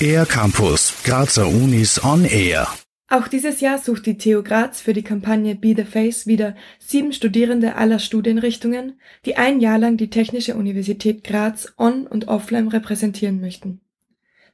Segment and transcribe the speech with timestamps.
[0.00, 2.68] Air Campus, Grazer Unis on Air.
[3.08, 7.12] Auch dieses Jahr sucht die TU Graz für die Kampagne Be the Face wieder sieben
[7.12, 13.40] Studierende aller Studienrichtungen, die ein Jahr lang die Technische Universität Graz on und offline repräsentieren
[13.40, 13.80] möchten.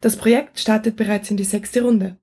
[0.00, 2.18] Das Projekt startet bereits in die sechste Runde.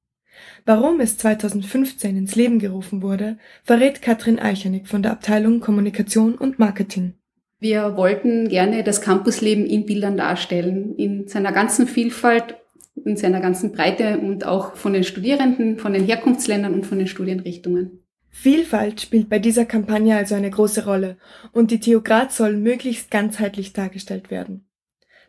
[0.65, 6.59] Warum es 2015 ins Leben gerufen wurde, verrät Katrin Eichernick von der Abteilung Kommunikation und
[6.59, 7.18] Marketing.
[7.59, 12.55] Wir wollten gerne das Campusleben in Bildern darstellen, in seiner ganzen Vielfalt,
[13.04, 17.07] in seiner ganzen Breite und auch von den Studierenden, von den Herkunftsländern und von den
[17.07, 18.03] Studienrichtungen.
[18.29, 21.17] Vielfalt spielt bei dieser Kampagne also eine große Rolle
[21.51, 24.69] und die TU Graz soll möglichst ganzheitlich dargestellt werden.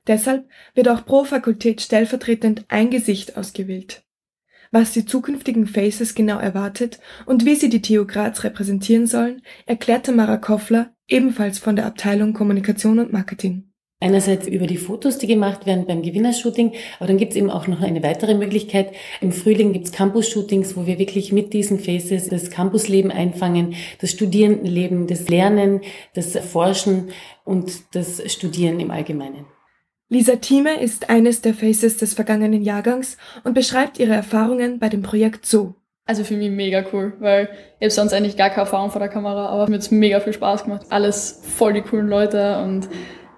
[0.07, 4.05] Deshalb wird auch pro Fakultät stellvertretend ein Gesicht ausgewählt
[4.71, 10.13] was die zukünftigen Faces genau erwartet und wie sie die TU Graz repräsentieren sollen, erklärte
[10.13, 13.71] Mara Koffler, ebenfalls von der Abteilung Kommunikation und Marketing.
[14.03, 17.67] Einerseits über die Fotos, die gemacht werden beim Gewinnershooting, aber dann gibt es eben auch
[17.67, 18.95] noch eine weitere Möglichkeit.
[19.21, 24.13] Im Frühling gibt es Campus-Shootings, wo wir wirklich mit diesen Faces das Campusleben einfangen, das
[24.13, 25.83] Studierendenleben, das Lernen,
[26.15, 27.11] das Forschen
[27.45, 29.45] und das Studieren im Allgemeinen.
[30.09, 35.03] Lisa Thieme ist eines der Faces des vergangenen Jahrgangs und beschreibt ihre Erfahrungen bei dem
[35.03, 35.75] Projekt so.
[36.11, 39.09] Also für mich mega cool, weil ich habe sonst eigentlich gar keine Erfahrung vor der
[39.09, 40.87] Kamera, aber mir hat mega viel Spaß gemacht.
[40.91, 42.89] Alles voll die coolen Leute und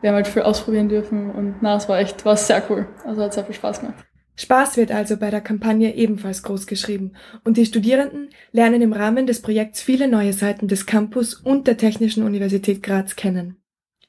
[0.00, 2.88] wir haben halt viel ausprobieren dürfen und na, es war echt, war sehr cool.
[3.04, 4.02] Also hat sehr viel Spaß gemacht.
[4.36, 7.12] Spaß wird also bei der Kampagne ebenfalls groß geschrieben
[7.44, 11.76] und die Studierenden lernen im Rahmen des Projekts viele neue Seiten des Campus und der
[11.76, 13.58] Technischen Universität Graz kennen.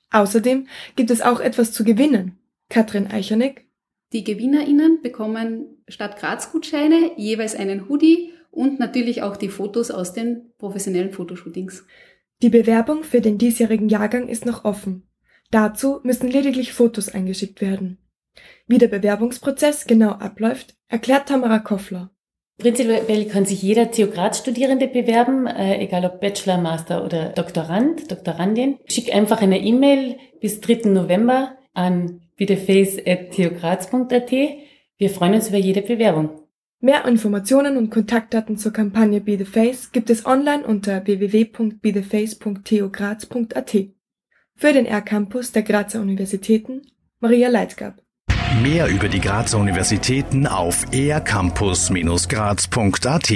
[0.10, 2.40] Außerdem gibt es auch etwas zu gewinnen.
[2.70, 3.68] Katrin Eichernick.
[4.14, 10.54] Die GewinnerInnen bekommen statt Graz-Gutscheine jeweils einen Hoodie und natürlich auch die Fotos aus den
[10.58, 11.86] professionellen Fotoshootings.
[12.42, 15.08] Die Bewerbung für den diesjährigen Jahrgang ist noch offen.
[15.50, 17.98] Dazu müssen lediglich Fotos eingeschickt werden.
[18.68, 22.12] Wie der Bewerbungsprozess genau abläuft, erklärt Tamara Koffler.
[22.58, 28.78] Prinzipiell kann sich jeder Theograt-Studierende bewerben, äh, egal ob Bachelor, Master oder Doktorand, Doktorandin.
[28.86, 30.90] Schick einfach eine E-Mail bis 3.
[30.90, 34.32] November an betheface.theograz.at.
[34.32, 36.43] Wir freuen uns über jede Bewerbung.
[36.84, 43.78] Mehr Informationen und Kontaktdaten zur Kampagne Be the Face gibt es online unter www.betheface.theograz.at.
[44.58, 46.82] Für den R-Campus der Grazer Universitäten
[47.22, 48.02] Maria Leitgab.
[48.62, 53.30] Mehr über die Grazer Universitäten auf ercampus-graz.at